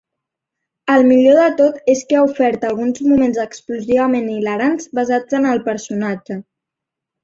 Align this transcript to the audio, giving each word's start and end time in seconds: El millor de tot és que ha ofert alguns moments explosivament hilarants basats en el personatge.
El 0.93 1.03
millor 1.09 1.37
de 1.39 1.43
tot 1.59 1.91
és 1.93 2.01
que 2.13 2.17
ha 2.21 2.25
ofert 2.31 2.67
alguns 2.71 3.03
moments 3.11 3.39
explosivament 3.45 4.35
hilarants 4.35 4.93
basats 5.03 5.43
en 5.43 5.51
el 5.55 5.67
personatge. 5.73 6.45